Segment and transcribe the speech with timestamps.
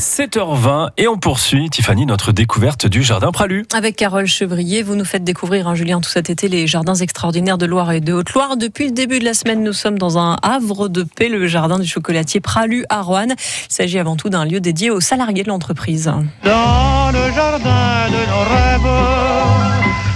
[0.00, 3.66] 7h20 et on poursuit, Tiffany, notre découverte du jardin Pralu.
[3.74, 7.58] Avec Carole Chevrier, vous nous faites découvrir, un Julien, tout cet été, les jardins extraordinaires
[7.58, 8.56] de Loire et de Haute-Loire.
[8.56, 11.78] Depuis le début de la semaine, nous sommes dans un havre de paix, le jardin
[11.78, 13.26] du chocolatier Pralu à Rouen.
[13.28, 13.36] Il
[13.68, 16.06] s'agit avant tout d'un lieu dédié aux salariés de l'entreprise.
[16.06, 18.80] Dans le jardin de nos rêves,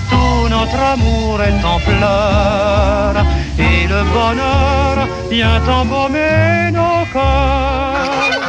[0.09, 3.27] tout notre amour est en fleurs
[3.59, 8.44] et le bonheur vient embaumer nos corps.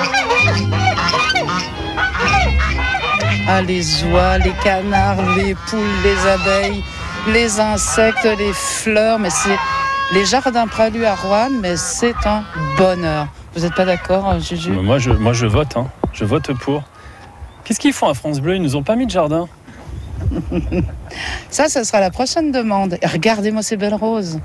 [3.48, 6.84] Ah, les oies, les canards, les poules, les abeilles,
[7.32, 9.58] les insectes, les fleurs, mais c'est
[10.14, 12.44] les jardins Pralu à Rouen, mais c'est un
[12.76, 13.28] bonheur.
[13.56, 14.72] Vous n'êtes pas d'accord, Juju?
[14.72, 15.88] Moi je, moi, je vote, hein.
[16.12, 16.84] je vote pour.
[17.64, 18.56] Qu'est-ce qu'ils font à France Bleu?
[18.56, 19.48] Ils nous ont pas mis de jardin.
[21.50, 22.98] Ça, ça sera la prochaine demande.
[23.04, 24.40] Regardez-moi ces belles roses.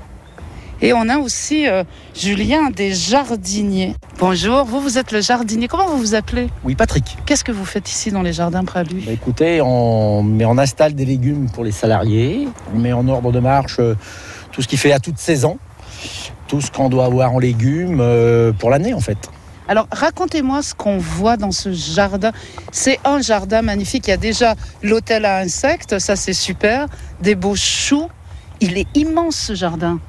[0.83, 1.83] Et on a aussi, euh,
[2.15, 3.95] Julien, des jardiniers.
[4.17, 5.67] Bonjour, vous, vous êtes le jardinier.
[5.67, 6.49] Comment vous vous appelez?
[6.63, 7.17] Oui, Patrick.
[7.27, 10.95] Qu'est-ce que vous faites ici dans les jardins Pralu Bah, écoutez, on, mais on installe
[10.95, 12.47] des légumes pour les salariés.
[12.73, 13.95] On met en ordre de marche euh,
[14.51, 15.59] tout ce qui fait à toute saison.
[16.47, 19.29] Tout ce qu'on doit avoir en légumes euh, pour l'année, en fait.
[19.67, 22.31] Alors, racontez-moi ce qu'on voit dans ce jardin.
[22.71, 24.07] C'est un jardin magnifique.
[24.07, 26.87] Il y a déjà l'hôtel à insectes, ça c'est super.
[27.21, 28.07] Des beaux choux.
[28.61, 29.99] Il est immense ce jardin.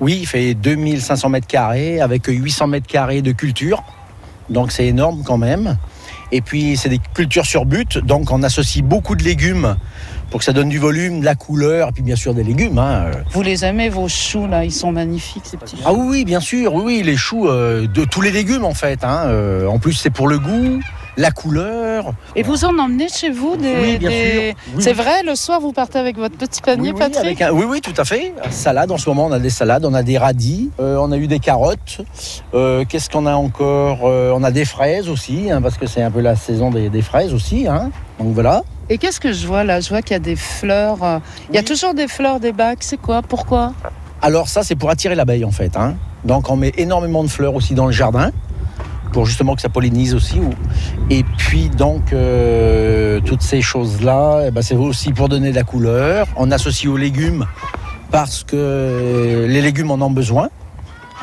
[0.00, 3.82] Oui, il fait 2500 mètres carrés avec 800 mètres carrés de culture.
[4.50, 5.76] Donc c'est énorme quand même.
[6.32, 7.98] Et puis c'est des cultures sur but.
[7.98, 9.76] Donc on associe beaucoup de légumes
[10.30, 12.76] pour que ça donne du volume, de la couleur, et puis bien sûr des légumes.
[12.78, 13.06] hein.
[13.30, 14.64] Vous les aimez, vos choux là?
[14.64, 15.82] Ils sont magnifiques, ces petits choux.
[15.86, 19.04] Ah oui, bien sûr, oui, oui, les choux, euh, de tous les légumes en fait.
[19.04, 19.24] hein.
[19.26, 20.80] Euh, en plus, c'est pour le goût,
[21.16, 22.12] la couleur.
[22.36, 23.74] Et vous en emmenez chez vous des.
[23.80, 24.54] Oui, bien des- sûr.
[24.76, 27.64] Oui, c'est vrai, le soir, vous partez avec votre petit panier, oui, Patrick un- oui,
[27.68, 28.34] oui, tout à fait.
[28.50, 31.16] Salade, en ce moment, on a des salades, on a des radis, euh, on a
[31.16, 32.00] eu des carottes.
[32.54, 36.02] Euh, Qu'est-ce qu'on a encore Euh, On a des fraises aussi, hein, parce que c'est
[36.02, 37.66] un peu la saison des, des fraises aussi.
[37.68, 37.90] hein.
[38.18, 38.62] Donc voilà.
[38.90, 39.80] Et qu'est-ce que je vois là?
[39.80, 40.98] Je vois qu'il y a des fleurs.
[41.50, 42.78] Il y a toujours des fleurs, des bacs.
[42.82, 43.22] C'est quoi?
[43.22, 43.72] Pourquoi?
[44.22, 45.76] Alors ça, c'est pour attirer l'abeille en fait.
[45.76, 45.94] hein.
[46.24, 48.30] Donc on met énormément de fleurs aussi dans le jardin
[49.14, 50.38] pour justement que ça pollinise aussi.
[50.40, 50.52] ou-
[51.08, 55.62] Et puis donc euh, toutes ces choses-là, eh ben, c'est aussi pour donner de la
[55.62, 56.26] couleur.
[56.36, 57.46] On associe aux légumes
[58.10, 60.48] parce que les légumes en ont besoin.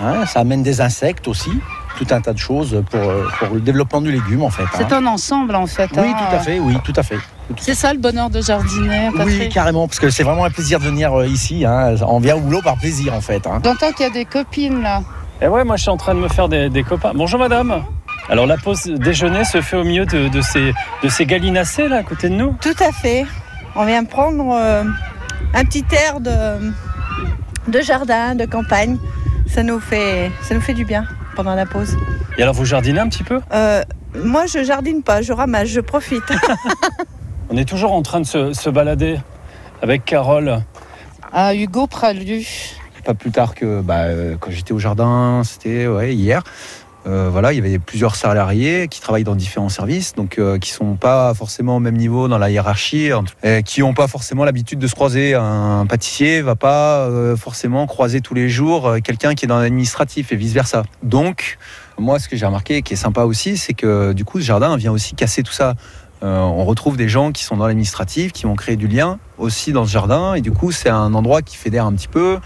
[0.01, 0.25] hein.
[0.25, 1.51] Ça amène des insectes aussi,
[1.97, 4.63] tout un tas de choses pour, euh, pour le développement du légume en fait.
[4.63, 4.77] hein.
[4.77, 5.89] C'est un ensemble en fait.
[5.95, 6.15] Oui, hein.
[6.29, 7.19] tout à fait, oui, tout à fait.
[7.59, 10.85] C'est ça le bonheur de jardiner, Oui, carrément, parce que c'est vraiment un plaisir de
[10.85, 11.65] venir euh, ici.
[11.65, 11.95] hein.
[12.07, 13.45] On vient au boulot par plaisir en fait.
[13.45, 13.59] hein.
[13.65, 15.01] J'entends qu'il y a des copines là.
[15.41, 17.13] Et ouais, moi je suis en train de me faire des, des copains.
[17.15, 17.83] Bonjour madame.
[18.29, 20.71] Alors la pause déjeuner se fait au milieu de, de ces,
[21.03, 22.55] de ces gallinacés là à côté de nous.
[22.61, 23.25] Tout à fait.
[23.75, 24.83] On vient prendre euh,
[25.53, 26.71] un petit air de,
[27.67, 28.97] de jardin, de campagne.
[29.47, 31.97] Ça nous, fait, ça nous fait du bien pendant la pause.
[32.37, 33.41] Et alors vous jardinez un petit peu?
[33.51, 33.83] Euh,
[34.23, 36.23] moi, je jardine pas, je ramasse, je profite.
[37.49, 39.17] On est toujours en train de se, se balader
[39.81, 40.61] avec Carole.
[41.33, 42.45] Ah, Hugo Pralu.
[43.03, 46.43] Pas plus tard que bah, euh, quand j'étais au jardin, c'était hier.
[47.07, 50.69] Euh, voilà, il y avait plusieurs salariés qui travaillent dans différents services, donc euh, qui
[50.69, 53.09] sont pas forcément au même niveau dans la hiérarchie,
[53.43, 55.33] et qui n'ont pas forcément l'habitude de se croiser.
[55.33, 60.31] Un pâtissier va pas euh, forcément croiser tous les jours quelqu'un qui est dans l'administratif
[60.31, 60.83] et vice versa.
[61.01, 61.57] Donc,
[61.97, 64.75] moi, ce que j'ai remarqué, qui est sympa aussi, c'est que du coup, ce jardin
[64.77, 65.75] vient aussi casser tout ça.
[66.23, 69.71] Euh, on retrouve des gens qui sont dans l'administratif, qui vont créer du lien aussi
[69.71, 72.37] dans ce jardin, et du coup, c'est un endroit qui fédère un petit peu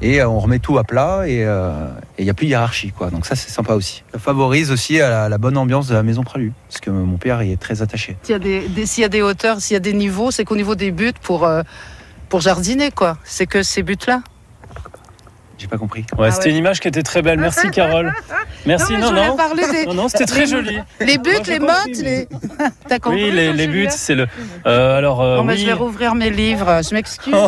[0.00, 2.92] et euh, on remet tout à plat et euh, il n'y a plus de hiérarchie
[2.92, 3.10] quoi.
[3.10, 4.04] Donc ça c'est sympa aussi.
[4.12, 7.50] Ça favorise aussi la, bonne ambiance de la maison Pralu parce que mon père y
[7.50, 8.16] est très attaché.
[8.22, 10.44] S'il y, a des- s'il y a des hauteurs, s'il y a des niveaux, c'est
[10.44, 11.62] qu'au niveau des buts pour, euh,
[12.28, 13.18] pour jardiner, quoi.
[13.24, 14.22] C'est que ces buts-là.
[15.58, 16.04] J'ai pas compris.
[16.18, 16.50] Ouais, Ah c'était ouais.
[16.52, 17.38] une image qui était très belle.
[17.38, 18.12] Merci Carole.
[18.66, 18.94] Merci.
[18.96, 19.36] Non, non.
[19.36, 20.78] parler des Non, non, c'était très joli.
[21.00, 22.28] les buts, Moi, les mottes, les.
[22.88, 24.26] T'as compris Oui, les, les buts, c'est le.
[24.66, 25.60] euh, alors, euh, Non, mais oui.
[25.60, 26.80] je vais rouvrir mes livres.
[26.88, 27.34] Je m'excuse.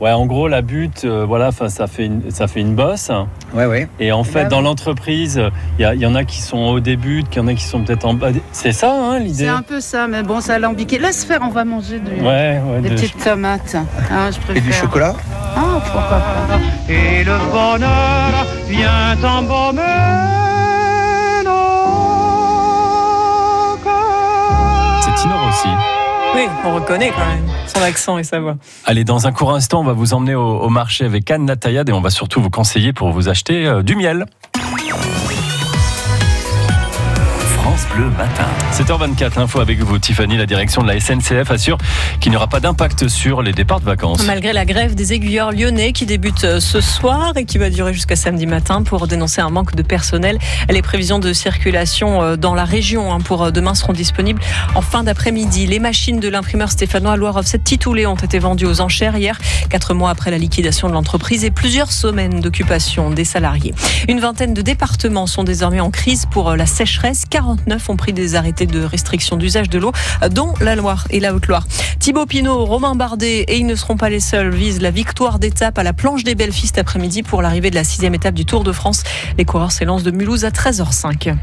[0.00, 3.10] Ouais, en gros, la butte, euh, voilà, enfin, ça fait une, ça fait une bosse.
[3.52, 3.86] Ouais ouais.
[4.00, 5.38] Et en fait, Bah dans l'entreprise,
[5.78, 7.52] il y, a- il y en a qui sont au début, qu'il y en a
[7.52, 8.30] qui sont peut-être en bas.
[8.50, 10.98] C'est ça, hein, C'est l'idée un peu ça, mais bon, ça a alambiqué.
[10.98, 12.80] Laisse faire, on va manger du- Ouais, ouais.
[12.80, 13.74] des de- petites tomates.
[14.10, 14.56] Hein, je préfère.
[14.56, 15.14] Et du chocolat?
[15.56, 16.92] Ah, pourquoi pas.
[16.92, 19.82] Et le bonheur vient embaumer
[21.44, 21.50] nos
[23.82, 25.00] corps.
[25.02, 25.68] C'est Tino Rossi.
[26.34, 28.56] Oui, on reconnaît quand même son accent et sa voix.
[28.86, 31.88] Allez, dans un court instant, on va vous emmener au, au marché avec Anne Latayade
[31.88, 34.26] et on va surtout vous conseiller pour vous acheter euh, du miel.
[37.70, 38.48] France Bleu Matin.
[38.72, 40.36] 7h24, l'info avec vous, Tiffany.
[40.36, 41.78] La direction de la SNCF assure
[42.18, 44.26] qu'il n'y aura pas d'impact sur les départs de vacances.
[44.26, 47.94] Malgré la grève des aiguilleurs lyonnais qui débute euh, ce soir et qui va durer
[47.94, 52.56] jusqu'à samedi matin pour dénoncer un manque de personnel, les prévisions de circulation euh, dans
[52.56, 54.42] la région hein, pour euh, demain seront disponibles
[54.74, 55.68] en fin d'après-midi.
[55.68, 59.38] Les machines de l'imprimeur stéphanois Loire Offset Titoulé ont été vendues aux enchères hier,
[59.68, 63.74] quatre mois après la liquidation de l'entreprise et plusieurs semaines d'occupation des salariés.
[64.08, 67.26] Une vingtaine de départements sont désormais en crise pour la sécheresse.
[67.60, 69.92] 49 ont pris des arrêtés de restriction d'usage de l'eau,
[70.30, 71.66] dont la Loire et la Haute-Loire.
[71.98, 75.78] Thibaut Pinot, Romain Bardet et ils ne seront pas les seuls visent la victoire d'étape
[75.78, 78.64] à la planche des belles cet après-midi pour l'arrivée de la sixième étape du Tour
[78.64, 79.02] de France.
[79.38, 81.34] Les coureurs s'élancent de Mulhouse à 13h05.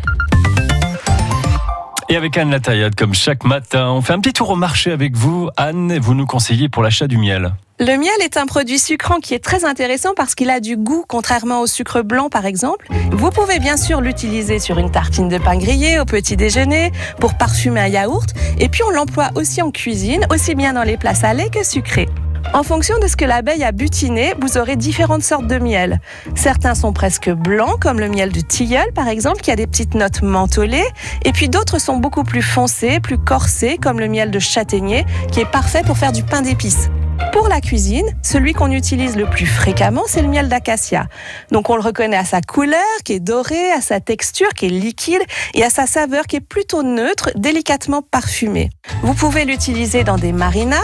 [2.09, 5.15] Et avec Anne Lataillade, comme chaque matin, on fait un petit tour au marché avec
[5.15, 5.49] vous.
[5.57, 7.53] Anne, vous nous conseillez pour l'achat du miel.
[7.79, 11.03] Le miel est un produit sucrant qui est très intéressant parce qu'il a du goût,
[11.07, 12.87] contrairement au sucre blanc par exemple.
[13.11, 17.37] Vous pouvez bien sûr l'utiliser sur une tartine de pain grillé au petit déjeuner, pour
[17.37, 21.13] parfumer un yaourt, et puis on l'emploie aussi en cuisine, aussi bien dans les plats
[21.13, 22.07] salés que sucrés.
[22.53, 25.99] En fonction de ce que l'abeille a butiné, vous aurez différentes sortes de miel.
[26.35, 29.93] Certains sont presque blancs, comme le miel de tilleul par exemple, qui a des petites
[29.93, 30.87] notes mentholées,
[31.25, 35.39] et puis d'autres sont beaucoup plus foncés, plus corsés, comme le miel de châtaignier, qui
[35.39, 36.89] est parfait pour faire du pain d'épices.
[37.37, 41.05] Pour la cuisine, celui qu'on utilise le plus fréquemment, c'est le miel d'acacia.
[41.51, 44.69] Donc on le reconnaît à sa couleur qui est dorée, à sa texture qui est
[44.69, 45.21] liquide
[45.53, 48.71] et à sa saveur qui est plutôt neutre, délicatement parfumée.
[49.03, 50.81] Vous pouvez l'utiliser dans des marinades.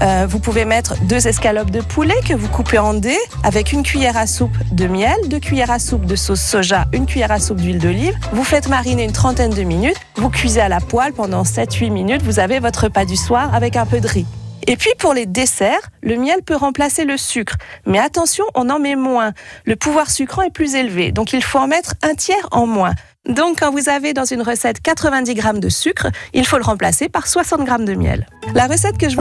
[0.00, 3.82] Euh, vous pouvez mettre deux escalopes de poulet que vous coupez en dés avec une
[3.82, 7.40] cuillère à soupe de miel, deux cuillères à soupe de sauce soja, une cuillère à
[7.40, 8.16] soupe d'huile d'olive.
[8.32, 10.00] Vous faites mariner une trentaine de minutes.
[10.16, 12.22] Vous cuisez à la poêle pendant 7-8 minutes.
[12.22, 14.26] Vous avez votre repas du soir avec un peu de riz.
[14.66, 17.56] Et puis pour les desserts, le miel peut remplacer le sucre.
[17.86, 19.32] Mais attention, on en met moins.
[19.64, 22.94] Le pouvoir sucrant est plus élevé, donc il faut en mettre un tiers en moins.
[23.28, 27.08] Donc quand vous avez dans une recette 90 grammes de sucre, il faut le remplacer
[27.10, 28.26] par 60 grammes de miel.
[28.54, 29.16] La recette que je